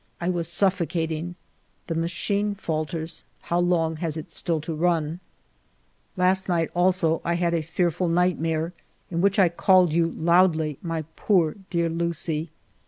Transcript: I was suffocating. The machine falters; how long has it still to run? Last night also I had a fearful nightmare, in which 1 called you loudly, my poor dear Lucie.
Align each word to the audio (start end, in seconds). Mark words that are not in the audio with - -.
I 0.19 0.29
was 0.29 0.47
suffocating. 0.47 1.35
The 1.85 1.93
machine 1.93 2.55
falters; 2.55 3.23
how 3.41 3.59
long 3.59 3.97
has 3.97 4.17
it 4.17 4.31
still 4.31 4.59
to 4.61 4.73
run? 4.73 5.19
Last 6.17 6.49
night 6.49 6.71
also 6.73 7.21
I 7.23 7.35
had 7.35 7.53
a 7.53 7.61
fearful 7.61 8.07
nightmare, 8.07 8.73
in 9.11 9.21
which 9.21 9.37
1 9.37 9.51
called 9.51 9.93
you 9.93 10.07
loudly, 10.17 10.79
my 10.81 11.03
poor 11.15 11.53
dear 11.69 11.87
Lucie. 11.87 12.49